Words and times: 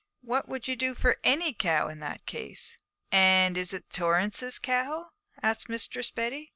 'What 0.21 0.47
would 0.49 0.67
you 0.67 0.75
do 0.75 0.95
for 0.95 1.19
any 1.23 1.53
cow 1.53 1.87
in 1.87 1.99
that 1.99 2.25
case?' 2.25 2.79
'And 3.11 3.55
is 3.55 3.71
it 3.71 3.91
Torrance's 3.91 4.57
cow?' 4.57 5.11
asked 5.43 5.69
Mistress 5.69 6.09
Betty. 6.09 6.49